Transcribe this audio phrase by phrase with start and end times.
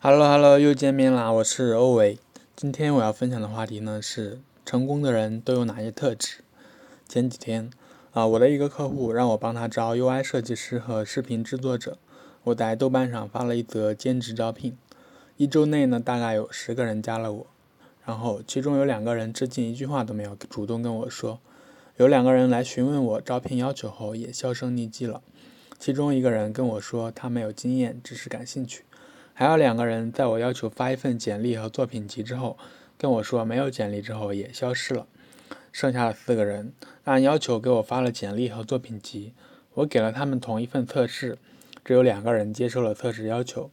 [0.00, 1.32] Hello Hello，又见面啦！
[1.32, 2.20] 我是欧维。
[2.54, 6.36] 今天我要分享的话题呢是成功的人都有哪些特质？
[7.08, 7.68] 前几天
[8.12, 11.98] 啊，我的一个客户让我帮他招 UI 设计师和视频制作者，
[12.44, 14.78] 我在豆瓣上发了一则兼职招聘，
[15.36, 17.46] 一周内呢大概有十个人加了我，
[18.04, 21.40] 然后其中有两个人至今一句话都没有主动跟我说，
[21.96, 25.20] 有两个人来询问我招聘要求后也销声匿迹了，
[25.76, 28.84] 其中一个人跟我说他没有经验，只是感兴趣。
[29.38, 32.58] 还有两个人在我要求发一份简历和作品集之后，
[32.96, 35.06] 跟我说没有简历之后也消失了。
[35.70, 36.72] 剩下的四个人
[37.04, 39.32] 按要求给我发了简历和作品集，
[39.74, 41.38] 我给了他们同一份测试，
[41.84, 43.70] 只有两个人接受了测试要求。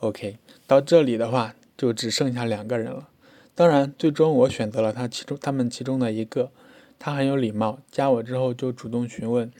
[0.00, 3.08] OK，到这里的话就只剩下两个人了。
[3.54, 6.50] 当然，最终我选择了他其中他们其中的一个，
[6.98, 9.50] 他很有礼貌，加我之后就主动询问，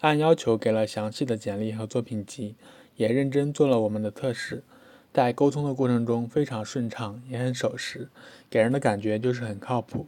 [0.00, 2.56] 按要求给了详细的简历和作品集，
[2.96, 4.62] 也认真做了我们的测试。
[5.18, 8.08] 在沟通的过程中非常顺畅，也很守时，
[8.48, 10.06] 给人的感觉就是很靠谱。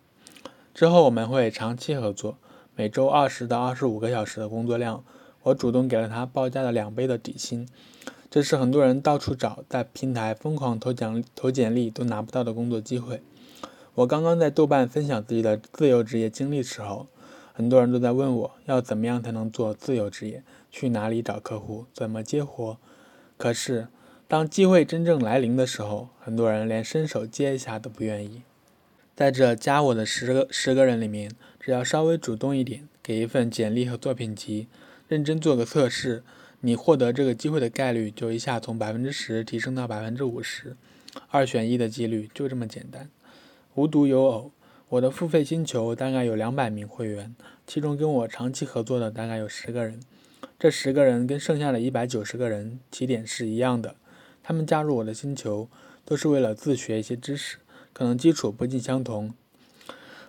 [0.72, 2.38] 之后我们会长期合作，
[2.76, 5.02] 每周二十到二十五个小时的工作量，
[5.42, 7.68] 我主动给了他报价的两倍的底薪。
[8.30, 13.20] 这是很多人到处找，在平台疯狂投奖投简历都拿不到的工作机会。
[13.96, 17.08] 我刚刚在豆瓣分享自己的自由职业经历时候，
[17.52, 22.78] 很多人都在问我要怎么样才能做自由职业，去哪里找客户，怎么接活。
[23.36, 23.88] 可是。
[24.30, 28.42] 当机会真正来临的时候，很多人连伸手接一下都不愿意。
[29.16, 34.68] 在这加我的十个十个人里面，只要稍微主动一点，给一份简历和作品集，
[35.08, 36.22] 认真做个测试，
[36.60, 40.76] 你获得这个机会的概率就一下从百分之十提升到百分之五十，
[41.30, 43.10] 二选一的几率就这么简单。
[43.74, 44.52] 无独有偶，
[44.90, 47.34] 我的付费星球大概有两百名会员，
[47.66, 49.98] 其中跟我长期合作的大概有十个人，
[50.56, 53.96] 这十个人跟剩下的一百九十个人起点是一样的。
[54.42, 55.68] 他们加入我的星球，
[56.04, 57.58] 都是为了自学一些知识，
[57.92, 59.34] 可能基础不尽相同，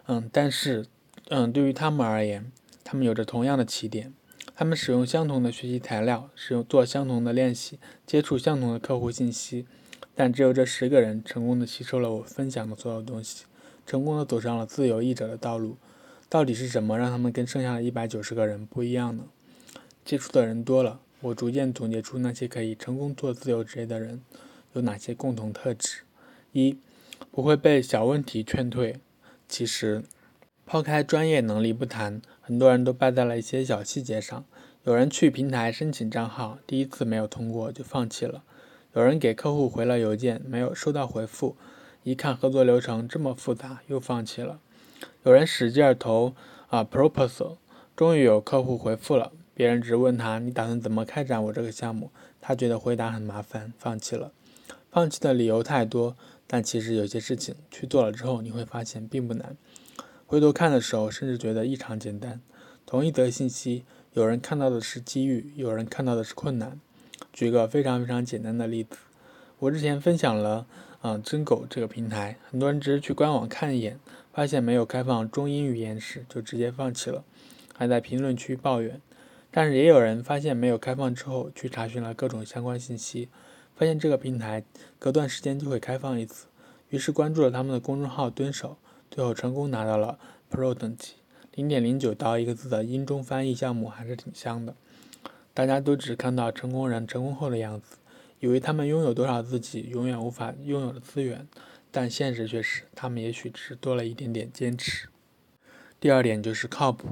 [0.08, 0.86] 嗯，但是，
[1.30, 2.52] 嗯，对于他们而言，
[2.84, 4.14] 他们有着同样的起点，
[4.56, 9.66] 他们使用相同的学习材料，使用做相同的练习，接触相同的客户信息，
[10.14, 13.46] 但只有这十个人成功的吸收了我分享的所有东西，
[13.86, 15.78] 成功的走上了自由译者的道路。
[16.30, 19.26] 到底是什么让他们跟剩下的一百九十个人不一样呢？
[20.06, 21.02] 接触的人多了。
[21.22, 24.22] 我逐渐总结出那些可以成功做自由职业的人
[24.74, 26.02] 有哪些共同特质：
[26.52, 26.78] 一、
[27.32, 29.00] 不会被小问题劝退。
[29.48, 30.04] 其实，
[30.66, 34.44] 抛开专业能力不谈，很多人都败在了一些小细节上。
[34.84, 38.42] 有人去平台申请账号，第一次没有通过就放弃了；
[38.94, 41.56] 有人给客户回了邮件，没有收到回复，
[42.02, 44.60] 一看合作流程这么复杂，又放弃了；
[45.24, 46.34] 有人使劲投
[46.70, 47.58] 啊 proposal，
[47.96, 49.32] 终于有客户回复了。
[49.54, 54.32] 别人只问他：“你打算怎么开展我这个项目？”他觉得回答很麻烦，放弃了。
[54.90, 56.16] 放弃的理由太多，
[56.48, 59.56] 但其实有些事情去做了之后，你会发现并不难。
[60.26, 62.42] 回头看的时候，甚至觉得异常简单。
[62.86, 66.80] 同一则信息，有人看到的是机遇，有人看到的是困难。
[67.32, 68.98] 举个非常非常简单的例子，
[69.60, 70.66] 我之前分享了
[71.02, 74.00] 啊真狗这个平台，很多人只是去官网看一眼，
[74.34, 77.24] 发现没有开放中英语演示，就直接放弃了，
[77.74, 79.00] 还在评论区抱怨。
[79.52, 83.28] 但是也有人发现没有开放之后，去查询了各种相关信息，
[83.76, 84.64] 发现这个平台
[84.98, 86.48] 隔段时间就会开放一次，
[86.90, 88.78] 于是关注了他们的公众号蹲守，
[89.10, 90.18] 最后成功拿到了
[90.50, 91.16] Pro 等级，
[91.54, 94.74] 零点零九刀一个字的英中翻译项目还是挺香的。
[95.54, 97.98] 大家都只看到成功人成功后的样子，
[98.40, 101.46] 以为他们拥有多少自己永远无法拥有的资源，
[101.92, 105.10] 但现实却是他们也许只是多了一点点坚持。
[106.00, 107.10] 第二点就是靠谱。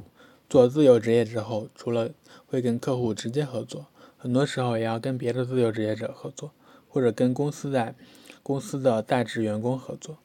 [0.50, 2.10] 做自由职业之后，除了
[2.48, 3.86] 会跟客户直接合作，
[4.18, 6.52] 很多时候也要跟别的自由职业者合作，
[6.90, 7.94] 或者跟公司在
[8.42, 10.18] 公司的在职员工合作。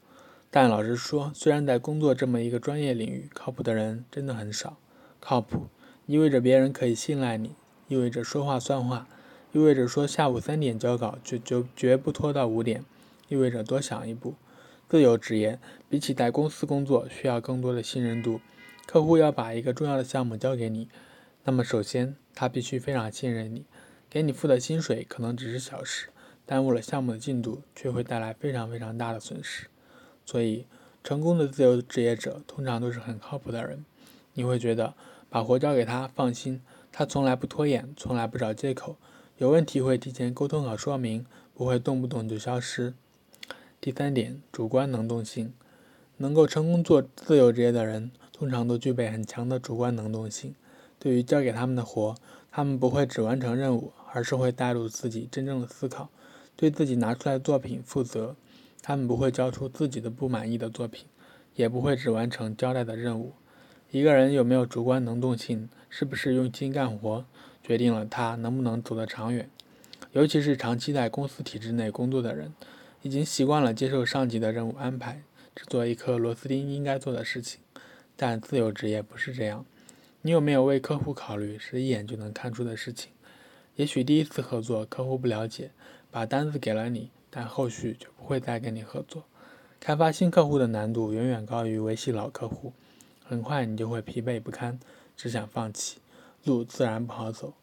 [0.50, 4.78] 但老实说，虽然在工作这么一个专业领域，靠谱的人真的很少。
[5.20, 5.66] 靠谱
[6.06, 7.54] 意味着别人可以信赖你，
[7.88, 9.06] 意味着说话算话，
[9.52, 12.82] 意味着说下午三点交稿就就绝不拖到五点，
[13.28, 14.32] 意味着多想一步。
[14.88, 15.58] 自由职业
[15.90, 18.40] 比起在公司工作，需要更多的信任度。
[18.86, 20.88] 客户要把一个重要的项目交给你，
[21.44, 23.64] 那么首先他必须非常信任你，
[24.08, 26.08] 给你付的薪水可能只是小事，
[26.46, 29.66] 耽误了项目的进度却会带来非常非常大的损失。
[30.24, 30.66] 所以，
[31.02, 33.84] 成功的自由职业者通常都是很靠谱的人，
[34.34, 34.94] 你会觉得
[35.28, 36.60] 把活交给他放心，
[36.92, 38.96] 他从来不拖延，从来不找借口，
[39.38, 42.94] 有问题会提前沟通和说明，不会动不动就消失。
[43.80, 45.52] 第三点，主观能动性，
[46.18, 48.12] 能够成功做自由职业的人。
[48.36, 50.56] 通常都具备很强的主观能动性，
[50.98, 52.16] 对于交给他们的活，
[52.50, 56.10] 他们不会只完成任务，而是会带入自己真正的思考，
[56.56, 58.34] 对自己拿出来的作品负责。
[58.82, 61.06] 他们不会交出自己的不满意的作品，
[61.54, 63.34] 也不会只完成交代的任务。
[63.92, 67.24] 一个人有没有主观能动性，是不是用心干活，
[67.62, 69.48] 决定了他能不能走得长远。
[70.10, 72.52] 尤其是长期在公司体制内工作的人，
[73.02, 75.22] 已经习惯了接受上级的任务安排，
[75.54, 77.60] 只做一颗螺丝钉应该做的事情。
[78.16, 79.64] 但自由职业不是这样。
[80.22, 83.10] 你有没有为客户考虑，是一眼就能看出的事情。
[83.76, 85.70] 也许第一次合作，客户不了解，
[86.10, 87.10] 把单子给了你。
[87.36, 89.24] 但后续就不会再跟你合作。
[89.80, 92.72] 开发新客户的难度远远高于维系老客户，
[93.24, 94.78] 很快你就会疲惫不堪，
[95.16, 95.98] 只想放弃，
[96.44, 97.54] 路自然不好走。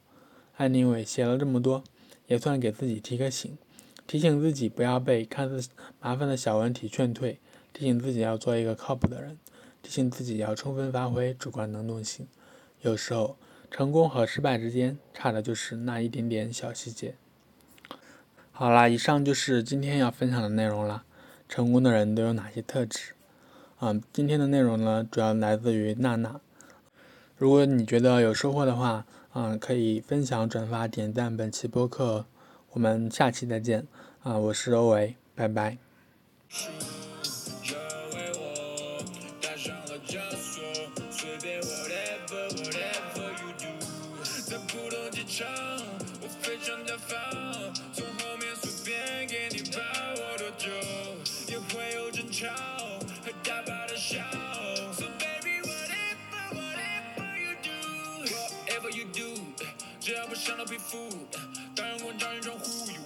[0.57, 1.86] 安宁伟写了这么多，
[2.27, 3.57] 也算给自己提个醒，
[4.06, 5.69] 提醒自己不要被看似
[6.01, 7.39] 麻烦的小问题劝退，
[7.71, 9.38] 提醒自己要做一个靠谱的人，
[9.81, 12.28] 提醒自己要充分发挥主观能动性。
[12.81, 13.38] 有时候，
[13.69, 17.16] 成功和失败之间差的就是那一点点小细节。
[18.51, 21.04] 好啦，以上就是今天要分享的内容了。
[21.48, 23.13] 成功的人都有哪些特质？
[23.80, 26.39] 啊，今天的内容呢，主要来自于娜娜。
[27.36, 32.25] 如果你觉得有收获的话，啊，可以分享、转发、点赞本期播客。
[32.72, 33.88] 我们下期再见。
[34.22, 35.77] 啊，我是欧维，拜拜。
[40.07, 40.62] czasu,
[41.12, 42.21] siebie whatever.